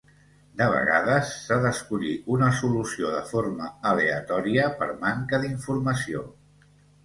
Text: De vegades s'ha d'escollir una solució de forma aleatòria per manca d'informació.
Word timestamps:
De 0.61 0.67
vegades 0.69 1.33
s'ha 1.41 1.57
d'escollir 1.65 2.15
una 2.37 2.49
solució 2.61 3.13
de 3.17 3.21
forma 3.35 3.69
aleatòria 3.93 4.67
per 4.83 4.91
manca 5.07 5.45
d'informació. 5.49 6.29